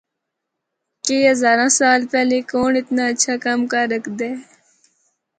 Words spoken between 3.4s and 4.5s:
کم کر ہکدا ہے۔